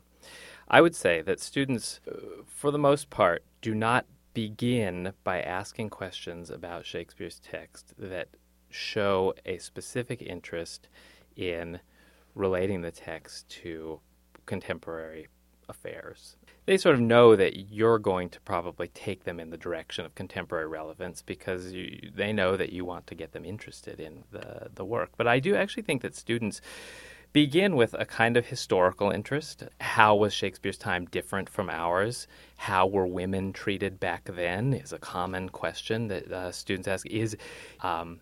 I 0.68 0.82
would 0.82 0.96
say 0.96 1.22
that 1.22 1.40
students, 1.40 2.02
uh, 2.08 2.44
for 2.46 2.70
the 2.70 2.78
most 2.78 3.10
part, 3.10 3.44
do 3.62 3.74
not 3.74 4.06
begin 4.34 5.14
by 5.24 5.42
asking 5.42 5.90
questions 5.90 6.50
about 6.50 6.86
Shakespeare's 6.86 7.40
text 7.40 7.94
that 7.98 8.28
show 8.70 9.34
a 9.46 9.58
specific 9.58 10.22
interest 10.22 10.88
in 11.36 11.80
relating 12.36 12.82
the 12.82 12.92
text 12.92 13.50
to 13.50 14.00
contemporary 14.50 15.28
affairs. 15.70 16.36
They 16.66 16.76
sort 16.76 16.96
of 16.96 17.02
know 17.02 17.36
that 17.36 17.72
you're 17.72 18.00
going 18.00 18.30
to 18.30 18.42
probably 18.42 18.88
take 18.88 19.24
them 19.24 19.40
in 19.40 19.52
the 19.52 19.58
direction 19.58 20.06
of 20.06 20.16
contemporary 20.16 20.68
relevance 20.68 21.22
because 21.22 21.72
you, 21.72 22.10
they 22.16 22.34
know 22.34 22.58
that 22.58 22.74
you 22.74 22.84
want 22.84 23.06
to 23.08 23.16
get 23.16 23.32
them 23.32 23.46
interested 23.46 24.00
in 24.00 24.24
the, 24.32 24.70
the 24.74 24.84
work. 24.84 25.12
But 25.18 25.28
I 25.28 25.40
do 25.40 25.56
actually 25.56 25.84
think 25.84 26.02
that 26.02 26.16
students 26.16 26.62
begin 27.32 27.76
with 27.76 27.94
a 27.94 28.06
kind 28.06 28.38
of 28.38 28.48
historical 28.48 29.12
interest. 29.12 29.64
How 29.80 30.16
was 30.16 30.34
Shakespeare's 30.34 30.80
time 30.80 31.06
different 31.06 31.48
from 31.48 31.70
ours? 31.70 32.26
How 32.58 32.88
were 32.88 33.06
women 33.06 33.54
treated 33.54 34.00
back 34.00 34.24
then? 34.34 34.74
Is 34.74 34.94
a 34.94 34.98
common 34.98 35.50
question 35.50 36.08
that 36.08 36.32
uh, 36.32 36.52
students 36.52 36.88
ask. 36.88 37.06
Is 37.06 37.38
um, 37.82 38.20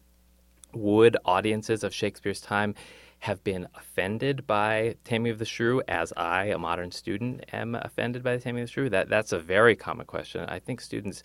would 0.74 1.16
audiences 1.24 1.86
of 1.86 1.94
Shakespeare's 1.94 2.42
time 2.42 2.76
have 3.20 3.44
been 3.44 3.68
offended 3.76 4.46
by 4.46 4.96
Taming 5.04 5.32
of 5.32 5.40
the 5.40 5.46
Shrew, 5.46 5.82
as 5.88 6.14
I, 6.16 6.46
a 6.46 6.58
modern 6.58 6.92
student, 6.92 7.46
am 7.52 7.76
offended 7.76 8.24
by 8.24 8.38
the 8.38 8.42
Taming 8.42 8.64
of 8.64 8.70
the 8.70 8.72
Shrew? 8.72 8.90
That 8.90 9.10
that's 9.10 9.32
a 9.32 9.40
very 9.40 9.76
common 9.76 10.06
question. 10.06 10.46
I 10.48 10.60
think 10.60 10.82
students 10.82 11.24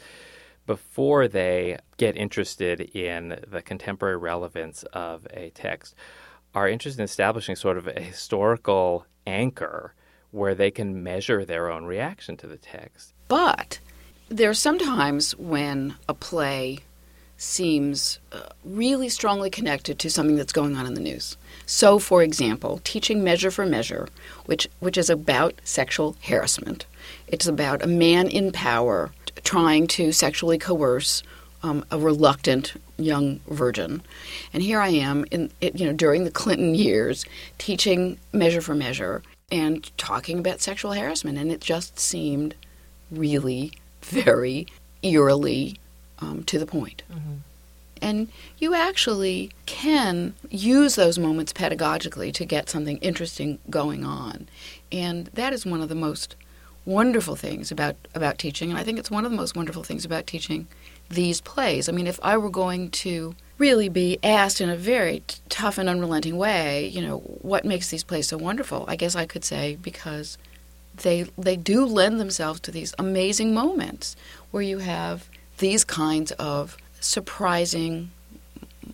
before 0.67 1.29
they 1.29 1.79
get 1.97 2.17
interested 2.17 2.81
in 2.81 3.41
the 3.49 3.63
contemporary 3.63 4.17
relevance 4.17 4.85
of 4.93 5.27
a 5.31 5.51
text 5.51 5.95
are 6.55 6.69
interested 6.69 7.01
in 7.01 7.05
establishing 7.05 7.57
sort 7.57 7.77
of 7.77 7.87
a 7.89 8.01
historical 8.01 9.07
anchor 9.27 9.95
where 10.31 10.55
they 10.55 10.71
can 10.71 11.03
measure 11.03 11.45
their 11.45 11.71
own 11.71 11.85
reaction 11.85 12.37
to 12.39 12.47
the 12.47 12.57
text. 12.57 13.13
But 13.29 13.81
there 14.29 14.51
are 14.51 14.55
sometimes 14.55 15.37
when 15.37 15.95
a 16.09 16.15
play 16.15 16.79
seems 17.43 18.21
uh, 18.31 18.41
really 18.65 19.09
strongly 19.09 19.51
connected 19.51 19.99
to 19.99 20.09
something 20.09 20.37
that's 20.37 20.53
going 20.53 20.77
on 20.77 20.87
in 20.87 20.95
the 20.95 21.01
news. 21.01 21.37
So, 21.67 21.99
for 21.99 22.23
example, 22.23 22.81
teaching 22.85 23.25
Measure 23.25 23.51
for 23.51 23.67
Measure, 23.67 24.09
which, 24.47 24.69
which 24.79 24.97
is 24.97 25.11
about 25.11 25.61
sexual 25.65 26.17
harassment, 26.23 26.87
it's 27.27 27.47
about 27.47 27.83
a 27.83 27.89
man 27.89 28.29
in 28.29 28.53
power 28.53 29.11
trying 29.43 29.89
to 29.89 30.13
sexually 30.13 30.57
coerce 30.57 31.23
um, 31.65 31.85
a 31.91 31.99
reluctant 31.99 32.75
young 32.97 33.41
virgin. 33.49 34.03
And 34.53 34.63
here 34.63 34.81
I 34.81 34.89
am, 34.89 35.25
in 35.31 35.51
you 35.61 35.87
know, 35.87 35.93
during 35.93 36.25
the 36.25 36.31
Clinton 36.31 36.75
years, 36.75 37.25
teaching 37.59 38.19
Measure 38.33 38.61
for 38.61 38.75
Measure 38.75 39.23
and 39.51 39.91
talking 39.99 40.39
about 40.39 40.61
sexual 40.61 40.93
harassment, 40.93 41.39
and 41.39 41.51
it 41.51 41.61
just 41.61 41.99
seemed 41.99 42.55
really 43.11 43.73
very 44.03 44.67
eerily 45.03 45.77
um, 46.23 46.45
to 46.45 46.59
the 46.59 46.67
point. 46.67 47.03
Mm-hmm. 47.13 47.35
And 48.01 48.29
you 48.59 48.75
actually 48.75 49.53
can 49.67 50.35
use 50.51 50.97
those 50.97 51.19
moments 51.19 51.53
pedagogically 51.53 52.33
to 52.35 52.45
get 52.45 52.69
something 52.69 52.99
interesting 52.99 53.59
going 53.71 54.05
on. 54.05 54.49
And 54.91 55.27
that 55.35 55.53
is 55.53 55.65
one 55.65 55.81
of 55.81 55.89
the 55.89 55.95
most 55.95 56.35
wonderful 56.85 57.37
things 57.37 57.71
about, 57.71 57.95
about 58.13 58.39
teaching. 58.39 58.71
And 58.71 58.79
I 58.79 58.83
think 58.83 58.99
it's 58.99 59.11
one 59.11 59.25
of 59.25 59.31
the 59.31 59.37
most 59.37 59.55
wonderful 59.55 59.85
things 59.85 60.05
about 60.05 60.27
teaching 60.27 60.67
these 61.09 61.41
plays. 61.41 61.89
I 61.89 61.93
mean, 61.93 62.09
if 62.09 62.19
I 62.25 62.37
were 62.37 62.51
going 62.51 62.91
to 62.91 63.37
really 63.59 63.89
be 63.89 64.19
asked 64.25 64.61
in 64.61 64.69
a 64.69 64.77
very 64.77 65.23
t- 65.29 65.39
tough 65.49 65.79
and 65.79 65.89
unrelenting 65.89 66.37
way, 66.37 66.89
you 66.89 67.03
know, 67.03 67.19
what 67.19 67.65
makes 67.65 67.91
these 67.91 68.03
plays 68.03 68.27
so 68.27 68.37
wonderful, 68.37 68.85
I 68.89 68.97
guess 68.97 69.15
I 69.15 69.27
could 69.27 69.45
say 69.45 69.79
because 69.81 70.39
they 70.97 71.23
they 71.39 71.57
do 71.57 71.87
lend 71.87 72.21
themselves 72.21 72.61
to 72.61 72.71
these 72.71 72.95
amazing 72.99 73.55
moments 73.55 74.17
where 74.51 74.63
you 74.63 74.79
have 74.79 75.29
these 75.63 75.85
kinds 75.85 76.33
of 76.33 76.77
surprising 77.01 78.11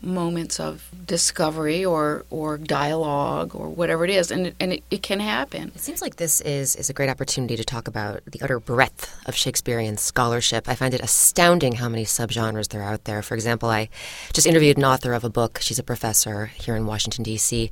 moments 0.02 0.60
of 0.60 0.90
discovery 1.06 1.82
or 1.82 2.24
or 2.28 2.58
dialogue 2.58 3.54
or 3.54 3.70
whatever 3.70 4.04
it 4.04 4.10
is 4.10 4.30
and 4.30 4.54
and 4.60 4.74
it, 4.74 4.82
it, 4.90 5.02
can 5.02 5.18
happen. 5.18 5.72
It 5.74 5.80
seems 5.80 6.02
like 6.02 6.16
this 6.16 6.42
is 6.42 6.76
is 6.76 6.90
a 6.90 6.92
great 6.92 7.08
opportunity 7.08 7.56
to 7.56 7.64
talk 7.64 7.88
about 7.88 8.20
the 8.26 8.40
utter 8.42 8.60
breadth 8.60 9.18
of 9.26 9.34
shakespearean 9.34 9.96
scholarship. 9.96 10.68
I 10.68 10.74
find 10.74 10.92
it 10.92 11.00
astounding 11.00 11.72
how 11.76 11.88
many 11.88 12.04
subgenres 12.04 12.68
there 12.68 12.82
are 12.82 12.92
out 12.92 13.04
there. 13.04 13.22
For 13.22 13.34
example 13.34 13.70
i 13.70 13.88
just 14.34 14.46
interviewed 14.46 14.76
an 14.76 14.84
author 14.84 15.14
of 15.14 15.24
a 15.24 15.30
book. 15.30 15.58
She's 15.62 15.78
a 15.78 15.82
professor 15.92 16.46
here 16.46 16.76
in 16.76 16.84
washington 16.84 17.24
d.c 17.24 17.70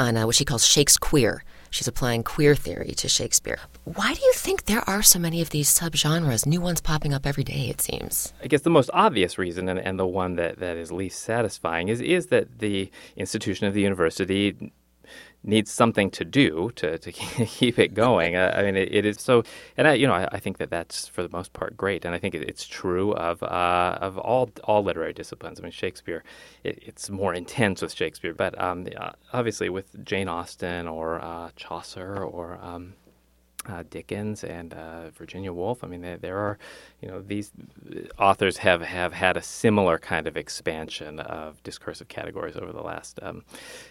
on 0.00 0.16
uh, 0.16 0.26
what 0.26 0.34
she 0.34 0.44
calls 0.44 0.66
shakespeare 0.66 1.44
She's 1.72 1.88
applying 1.88 2.22
queer 2.22 2.54
theory 2.54 2.92
to 2.98 3.08
Shakespeare. 3.08 3.58
Why 3.84 4.12
do 4.12 4.20
you 4.20 4.32
think 4.34 4.66
there 4.66 4.86
are 4.86 5.02
so 5.02 5.18
many 5.18 5.40
of 5.40 5.50
these 5.50 5.70
subgenres, 5.70 6.44
new 6.44 6.60
ones 6.60 6.82
popping 6.82 7.14
up 7.14 7.26
every 7.26 7.44
day, 7.44 7.70
it 7.70 7.80
seems? 7.80 8.34
I 8.42 8.46
guess 8.46 8.60
the 8.60 8.68
most 8.68 8.90
obvious 8.92 9.38
reason, 9.38 9.70
and, 9.70 9.80
and 9.80 9.98
the 9.98 10.06
one 10.06 10.36
that, 10.36 10.58
that 10.58 10.76
is 10.76 10.92
least 10.92 11.22
satisfying, 11.22 11.88
is, 11.88 12.02
is 12.02 12.26
that 12.26 12.58
the 12.58 12.90
institution 13.16 13.66
of 13.66 13.72
the 13.72 13.80
university 13.80 14.72
needs 15.44 15.70
something 15.70 16.10
to 16.10 16.24
do 16.24 16.70
to, 16.76 16.98
to 16.98 17.12
keep 17.12 17.78
it 17.78 17.94
going. 17.94 18.36
I, 18.36 18.62
mean, 18.62 18.76
it, 18.76 18.94
it 18.94 19.04
is 19.04 19.20
so, 19.20 19.42
and 19.76 19.88
I, 19.88 19.94
you 19.94 20.06
know, 20.06 20.14
I, 20.14 20.28
I, 20.32 20.38
think 20.38 20.58
that 20.58 20.70
that's 20.70 21.08
for 21.08 21.22
the 21.22 21.28
most 21.30 21.52
part 21.52 21.76
great, 21.76 22.04
and 22.04 22.14
I 22.14 22.18
think 22.18 22.34
it, 22.34 22.42
it's 22.42 22.66
true 22.66 23.12
of 23.14 23.42
uh, 23.42 23.98
of 24.00 24.18
all 24.18 24.50
all 24.64 24.82
literary 24.84 25.12
disciplines. 25.12 25.58
I 25.58 25.62
mean, 25.62 25.72
Shakespeare, 25.72 26.22
it's 26.64 27.10
more 27.10 27.34
intense 27.34 27.82
with 27.82 27.92
Shakespeare, 27.92 28.34
but 28.34 28.60
um, 28.60 28.86
obviously 29.32 29.68
with 29.68 30.04
Jane 30.04 30.28
Austen 30.28 30.86
or 30.86 31.20
uh, 31.22 31.50
Chaucer 31.56 32.22
or 32.22 32.58
um, 32.62 32.94
uh, 33.68 33.84
Dickens 33.88 34.44
and 34.44 34.74
uh, 34.74 35.10
Virginia 35.10 35.52
Woolf. 35.52 35.84
I 35.84 35.86
mean, 35.86 36.02
there, 36.02 36.16
there, 36.16 36.38
are, 36.38 36.58
you 37.00 37.08
know, 37.08 37.20
these 37.20 37.52
authors 38.18 38.58
have, 38.58 38.82
have 38.82 39.12
had 39.12 39.36
a 39.36 39.42
similar 39.42 39.98
kind 39.98 40.26
of 40.26 40.36
expansion 40.36 41.20
of 41.20 41.62
discursive 41.62 42.08
categories 42.08 42.56
over 42.56 42.72
the 42.72 42.82
last, 42.82 43.18
um, 43.22 43.44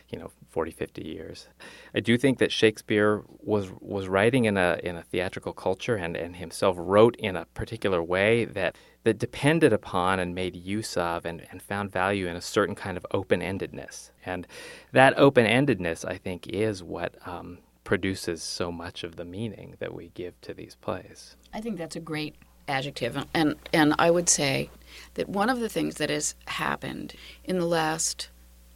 you 0.09 0.19
know, 0.19 0.31
40, 0.49 0.71
50 0.71 1.03
years. 1.03 1.47
I 1.95 1.99
do 2.01 2.17
think 2.17 2.39
that 2.39 2.51
Shakespeare 2.51 3.23
was 3.39 3.71
was 3.79 4.07
writing 4.07 4.45
in 4.45 4.57
a 4.57 4.79
in 4.83 4.97
a 4.97 5.03
theatrical 5.03 5.53
culture 5.53 5.95
and, 5.95 6.17
and 6.17 6.35
himself 6.35 6.75
wrote 6.77 7.15
in 7.17 7.35
a 7.35 7.45
particular 7.45 8.03
way 8.03 8.45
that 8.45 8.75
that 9.03 9.17
depended 9.17 9.73
upon 9.73 10.19
and 10.19 10.35
made 10.35 10.55
use 10.55 10.95
of 10.95 11.25
and, 11.25 11.45
and 11.51 11.61
found 11.61 11.91
value 11.91 12.27
in 12.27 12.35
a 12.35 12.41
certain 12.41 12.75
kind 12.75 12.97
of 12.97 13.05
open 13.11 13.41
endedness. 13.41 14.11
And 14.25 14.45
that 14.91 15.17
open 15.17 15.45
endedness, 15.45 16.05
I 16.05 16.17
think, 16.17 16.47
is 16.47 16.83
what 16.83 17.15
um, 17.25 17.59
produces 17.83 18.43
so 18.43 18.71
much 18.71 19.03
of 19.03 19.15
the 19.15 19.25
meaning 19.25 19.75
that 19.79 19.93
we 19.93 20.11
give 20.13 20.39
to 20.41 20.53
these 20.53 20.75
plays. 20.75 21.35
I 21.53 21.61
think 21.61 21.77
that's 21.77 21.95
a 21.95 21.99
great 21.99 22.35
adjective. 22.67 23.25
And, 23.33 23.55
and 23.73 23.93
I 23.99 24.11
would 24.11 24.29
say 24.29 24.69
that 25.15 25.29
one 25.29 25.49
of 25.49 25.59
the 25.59 25.69
things 25.69 25.95
that 25.95 26.09
has 26.09 26.35
happened 26.45 27.13
in 27.43 27.59
the 27.59 27.65
last 27.65 28.29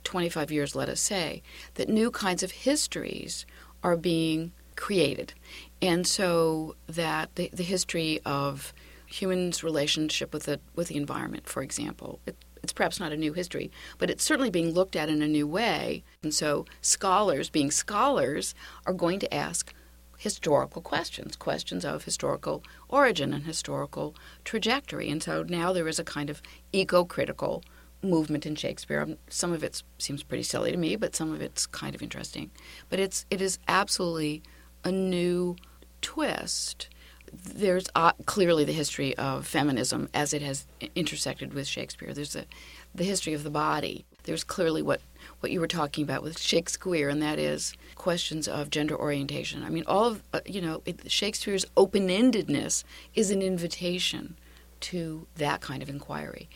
25 0.03 0.51
years, 0.51 0.75
let 0.75 0.89
us 0.89 0.99
say, 0.99 1.41
that 1.75 1.89
new 1.89 2.11
kinds 2.11 2.43
of 2.43 2.51
histories 2.51 3.45
are 3.83 3.97
being 3.97 4.51
created. 4.75 5.33
And 5.81 6.05
so 6.05 6.75
that 6.87 7.35
the, 7.35 7.49
the 7.53 7.63
history 7.63 8.19
of 8.25 8.73
humans' 9.05 9.63
relationship 9.63 10.33
with 10.33 10.43
the, 10.43 10.59
with 10.75 10.87
the 10.87 10.97
environment, 10.97 11.47
for 11.47 11.61
example, 11.61 12.19
it, 12.25 12.35
it's 12.65 12.73
perhaps 12.73 12.99
not 12.99 13.11
a 13.11 13.17
new 13.17 13.31
history, 13.31 13.71
but 13.99 14.09
it's 14.09 14.23
certainly 14.23 14.49
being 14.49 14.71
looked 14.73 14.95
at 14.95 15.07
in 15.07 15.21
a 15.21 15.27
new 15.27 15.45
way. 15.45 16.03
And 16.23 16.33
so 16.33 16.65
scholars, 16.81 17.51
being 17.51 17.69
scholars, 17.69 18.55
are 18.87 18.93
going 18.93 19.19
to 19.19 19.31
ask 19.31 19.71
historical 20.17 20.81
questions, 20.81 21.35
questions 21.35 21.85
of 21.85 22.05
historical 22.05 22.63
origin 22.89 23.33
and 23.35 23.43
historical 23.43 24.15
trajectory. 24.43 25.11
And 25.11 25.21
so 25.21 25.43
now 25.43 25.71
there 25.73 25.87
is 25.87 25.99
a 25.99 26.03
kind 26.03 26.31
of 26.31 26.41
eco 26.73 27.05
critical 27.05 27.63
movement 28.01 28.47
in 28.47 28.55
Shakespeare. 28.55 29.01
Um, 29.01 29.17
some 29.29 29.53
of 29.53 29.63
it 29.63 29.83
seems 29.99 30.23
pretty 30.23 30.43
silly 30.43 30.71
to 30.71 30.77
me, 30.77 30.95
but 30.95 31.15
some 31.15 31.31
of 31.31 31.41
it's 31.41 31.67
kind 31.67 31.93
of 31.93 32.01
interesting. 32.01 32.49
But 32.89 32.99
it's 32.99 33.27
it 33.29 33.41
is 33.41 33.59
absolutely 33.67 34.41
a 34.83 34.91
new 34.91 35.55
twist 36.01 36.89
there's 37.33 37.85
uh, 37.95 38.11
clearly 38.25 38.63
the 38.63 38.73
history 38.73 39.15
of 39.17 39.47
feminism 39.47 40.09
as 40.13 40.33
it 40.33 40.41
has 40.41 40.65
intersected 40.95 41.53
with 41.53 41.67
Shakespeare. 41.67 42.13
There's 42.13 42.35
a, 42.35 42.45
the 42.93 43.03
history 43.03 43.33
of 43.33 43.43
the 43.43 43.49
body. 43.49 44.05
There's 44.23 44.43
clearly 44.43 44.81
what, 44.81 45.01
what 45.39 45.51
you 45.51 45.59
were 45.59 45.67
talking 45.67 46.03
about 46.03 46.23
with 46.23 46.39
Shakespeare, 46.39 47.09
and 47.09 47.21
that 47.21 47.39
is 47.39 47.73
questions 47.95 48.47
of 48.47 48.69
gender 48.69 48.95
orientation. 48.95 49.63
I 49.63 49.69
mean, 49.69 49.83
all 49.87 50.05
of, 50.05 50.23
uh, 50.33 50.41
you 50.45 50.61
know, 50.61 50.81
it, 50.85 51.11
Shakespeare's 51.11 51.65
open 51.77 52.07
endedness 52.07 52.83
is 53.13 53.31
an 53.31 53.41
invitation 53.41 54.37
to 54.81 55.27
that 55.35 55.61
kind 55.61 55.81
of 55.81 55.89
inquiry. 55.89 56.49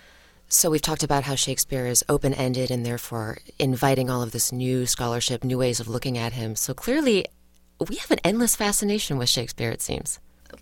So 0.51 0.71
we've 0.71 0.81
talked 0.81 1.03
about 1.03 1.23
how 1.23 1.35
Shakespeare 1.35 1.85
is 1.85 2.03
open 2.09 2.33
ended 2.33 2.71
and 2.71 2.83
therefore 2.83 3.37
inviting 3.59 4.09
all 4.09 4.23
of 4.23 4.31
this 4.31 4.51
new 4.51 4.87
scholarship, 4.87 5.43
new 5.43 5.59
ways 5.59 5.79
of 5.79 5.87
looking 5.87 6.17
at 6.17 6.33
him. 6.33 6.55
So 6.55 6.73
clearly, 6.73 7.25
we 7.87 7.97
have 7.97 8.09
an 8.09 8.19
endless 8.23 8.55
fascination 8.55 9.17
with 9.17 9.29
Shakespeare, 9.29 9.69
it 9.69 9.81
seems 9.81 10.19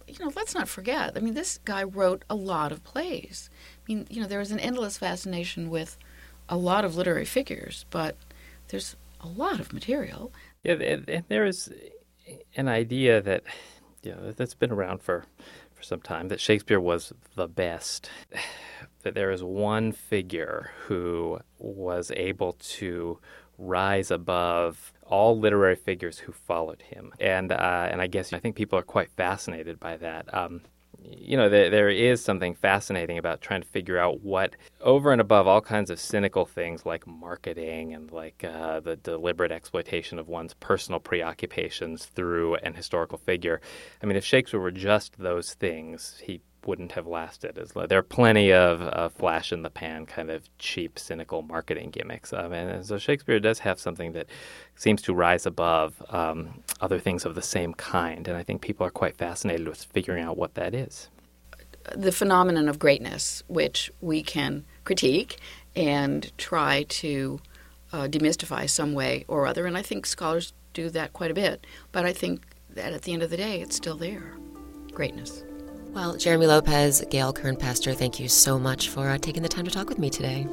you 0.08 0.24
know, 0.24 0.32
let's 0.36 0.54
not 0.54 0.68
forget. 0.68 1.14
I 1.16 1.20
mean, 1.20 1.34
this 1.34 1.60
guy 1.66 1.84
wrote 1.84 2.24
a 2.30 2.36
lot 2.36 2.72
of 2.72 2.84
plays. 2.84 3.50
I 3.78 3.84
mean, 3.88 4.08
you 4.10 4.22
know, 4.22 4.28
there 4.28 4.40
was 4.40 4.52
an 4.52 4.60
endless 4.60 4.98
fascination 4.98 5.70
with 5.70 5.98
a 6.50 6.58
lot 6.58 6.86
of 6.86 6.96
literary 6.96 7.26
figures, 7.26 7.86
but 7.90 8.16
there's 8.70 8.96
a 9.22 9.28
lot 9.28 9.60
of 9.60 9.74
material. 9.74 10.32
Yeah, 10.64 10.74
and 10.74 11.24
there 11.28 11.46
is 11.46 11.72
an 12.56 12.68
idea 12.68 13.22
that 13.22 13.44
you 14.04 14.12
know 14.12 14.32
that's 14.32 14.54
been 14.54 14.72
around 14.72 15.02
for 15.02 15.26
for 15.74 15.84
some 15.84 16.02
time 16.02 16.28
that 16.30 16.42
Shakespeare 16.42 16.80
was 16.80 17.14
the 17.36 17.48
best. 17.48 18.10
That 19.04 19.14
there 19.14 19.32
is 19.32 19.42
one 19.42 19.94
figure 19.94 20.72
who 20.88 21.40
was 21.60 22.12
able 22.16 22.54
to 22.54 23.20
rise 23.58 24.12
above 24.12 24.94
all 25.04 25.40
literary 25.40 25.76
figures 25.76 26.20
who 26.20 26.32
followed 26.32 26.82
him, 26.82 27.14
and 27.20 27.52
uh, 27.52 27.88
and 27.92 28.02
I 28.02 28.08
guess 28.08 28.34
I 28.34 28.40
think 28.40 28.56
people 28.56 28.78
are 28.78 28.84
quite 28.84 29.12
fascinated 29.12 29.80
by 29.80 29.98
that. 29.98 30.34
Um, 30.34 30.62
you 31.00 31.38
know, 31.38 31.50
there, 31.50 31.70
there 31.70 31.90
is 31.90 32.24
something 32.24 32.56
fascinating 32.56 33.18
about 33.18 33.42
trying 33.42 33.62
to 33.62 33.68
figure 33.68 33.98
out 33.98 34.22
what, 34.22 34.56
over 34.82 35.12
and 35.12 35.22
above 35.22 35.48
all 35.48 35.62
kinds 35.62 35.90
of 35.90 36.00
cynical 36.00 36.46
things 36.46 36.86
like 36.86 37.06
marketing 37.08 37.94
and 37.94 38.12
like 38.12 38.44
uh, 38.44 38.80
the 38.80 38.96
deliberate 38.96 39.52
exploitation 39.52 40.20
of 40.20 40.28
one's 40.28 40.54
personal 40.56 41.00
preoccupations 41.00 42.06
through 42.06 42.56
an 42.56 42.74
historical 42.74 43.18
figure. 43.18 43.62
I 44.02 44.06
mean, 44.06 44.18
if 44.18 44.26
Shakespeare 44.26 44.60
were 44.60 44.72
just 44.72 45.18
those 45.18 45.54
things, 45.54 46.22
he 46.24 46.42
wouldn't 46.68 46.92
have 46.92 47.08
lasted. 47.08 47.56
There 47.56 47.98
are 47.98 48.04
plenty 48.04 48.52
of 48.52 48.82
uh, 48.82 49.10
flash 49.10 49.52
in 49.54 49.64
the 49.64 49.70
pan, 49.70 50.06
kind 50.06 50.30
of 50.30 50.50
cheap, 50.60 51.00
cynical 51.00 51.42
marketing 51.42 51.92
gimmicks. 51.92 52.34
Um, 52.34 52.52
and 52.52 52.86
so 52.86 52.98
Shakespeare 52.98 53.40
does 53.40 53.60
have 53.60 53.80
something 53.80 54.12
that 54.12 54.28
seems 54.76 55.02
to 55.04 55.14
rise 55.14 55.46
above 55.46 56.04
um, 56.10 56.62
other 56.82 57.00
things 57.00 57.26
of 57.26 57.36
the 57.36 57.42
same 57.42 57.74
kind. 57.74 58.28
And 58.28 58.38
I 58.38 58.44
think 58.44 58.62
people 58.62 58.86
are 58.86 58.92
quite 58.92 59.16
fascinated 59.16 59.68
with 59.68 59.86
figuring 59.86 60.24
out 60.24 60.38
what 60.38 60.56
that 60.56 60.76
is. 60.76 61.10
The 61.96 62.12
phenomenon 62.12 62.68
of 62.68 62.80
greatness, 62.80 63.44
which 63.48 63.90
we 64.02 64.22
can 64.22 64.66
critique 64.84 65.40
and 65.76 66.38
try 66.38 66.84
to 66.90 67.40
uh, 67.94 68.08
demystify 68.08 68.70
some 68.70 68.94
way 68.94 69.24
or 69.30 69.48
other. 69.48 69.66
And 69.66 69.78
I 69.78 69.82
think 69.82 70.06
scholars 70.06 70.52
do 70.74 70.90
that 70.90 71.14
quite 71.14 71.32
a 71.32 71.34
bit. 71.34 71.66
But 71.94 72.06
I 72.06 72.12
think 72.12 72.46
that 72.72 72.92
at 72.92 73.04
the 73.04 73.14
end 73.14 73.24
of 73.24 73.30
the 73.30 73.38
day, 73.38 73.62
it's 73.62 73.78
still 73.78 73.96
there 73.96 74.34
greatness. 74.98 75.44
Well, 75.98 76.16
Jeremy 76.16 76.46
Lopez, 76.46 77.04
Gail 77.10 77.34
Kern 77.34 77.56
Paster, 77.56 77.92
thank 77.92 78.20
you 78.20 78.28
so 78.28 78.60
much 78.60 78.90
for 78.90 79.10
uh, 79.10 79.18
taking 79.18 79.42
the 79.42 79.50
time 79.50 79.66
to 79.66 79.72
talk 79.72 79.90
with 79.90 79.98
me 79.98 80.12
today. 80.12 80.44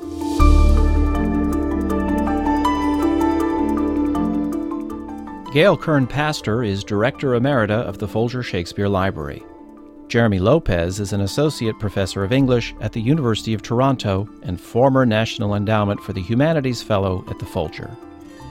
Gail 5.53 5.77
Kern 5.77 6.07
Paster 6.07 6.65
is 6.65 6.83
Director 6.83 7.33
Emerita 7.33 7.83
of 7.83 7.99
the 7.99 8.09
Folger 8.09 8.43
Shakespeare 8.43 8.89
Library. 8.89 9.43
Jeremy 10.09 10.39
Lopez 10.39 10.99
is 10.99 11.13
an 11.13 11.21
Associate 11.21 11.79
Professor 11.79 12.25
of 12.25 12.33
English 12.33 12.75
at 12.81 12.95
the 12.95 13.03
University 13.03 13.53
of 13.53 13.61
Toronto 13.61 14.27
and 14.45 14.59
former 14.59 15.05
National 15.05 15.57
Endowment 15.57 16.01
for 16.01 16.15
the 16.15 16.23
Humanities 16.23 16.83
Fellow 16.83 17.23
at 17.29 17.39
the 17.39 17.45
Folger. 17.45 17.95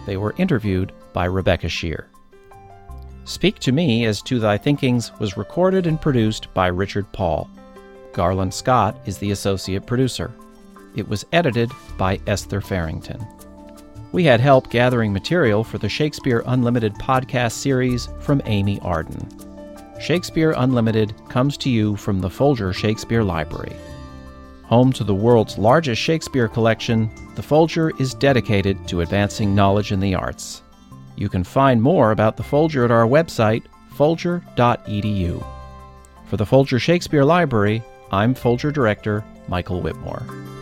They 0.06 0.18
were 0.18 0.36
interviewed 0.38 0.92
by 1.12 1.26
Rebecca 1.26 1.68
Sheir. 1.70 2.06
Speak 3.26 3.58
to 3.60 3.72
Me 3.72 4.06
as 4.06 4.22
to 4.24 4.38
Thy 4.38 4.58
Thinkings 4.58 5.18
was 5.18 5.38
recorded 5.38 5.88
and 5.88 6.00
produced 6.00 6.54
by 6.54 6.68
Richard 6.68 7.10
Paul. 7.14 7.50
Garland 8.12 8.54
Scott 8.54 8.98
is 9.06 9.18
the 9.18 9.32
associate 9.32 9.86
producer. 9.86 10.34
It 10.96 11.08
was 11.08 11.26
edited 11.32 11.72
by 11.98 12.20
Esther 12.28 12.60
Farrington. 12.60 13.26
We 14.12 14.26
had 14.26 14.42
help 14.42 14.70
gathering 14.70 15.14
material 15.14 15.64
for 15.64 15.78
the 15.78 15.88
Shakespeare 15.88 16.44
Unlimited 16.48 16.94
podcast 16.96 17.54
series 17.54 18.10
from 18.20 18.42
Amy 18.46 18.80
Arden. 18.82 19.26
Shakespeare 20.02 20.54
Unlimited 20.58 21.16
comes 21.30 21.56
to 21.58 21.70
you 21.70 21.96
from 21.96 22.20
the 22.20 22.30
Folger 22.30 22.74
Shakespeare 22.74 23.24
Library. 23.24 23.76
Home 24.66 24.92
to 24.94 25.04
the 25.06 25.16
world's 25.16 25.58
largest 25.58 26.02
Shakespeare 26.02 26.50
collection, 26.50 27.10
the 27.36 27.42
Folger 27.42 27.92
is 28.00 28.14
dedicated 28.14 28.86
to 28.90 29.02
advancing 29.02 29.56
knowledge 29.56 29.94
in 29.94 30.02
the 30.02 30.14
arts. 30.14 30.62
You 31.16 31.30
can 31.30 31.44
find 31.44 31.82
more 31.82 32.12
about 32.12 32.38
the 32.38 32.44
Folger 32.44 32.86
at 32.86 32.92
our 32.92 33.06
website, 33.06 33.64
folger.edu. 33.92 35.46
For 36.26 36.38
the 36.38 36.46
Folger 36.46 36.80
Shakespeare 36.80 37.24
Library, 37.24 37.84
I'm 38.12 38.34
Folger 38.34 38.72
Director 38.72 39.24
Michael 39.48 39.82
Witmore. 39.82 40.53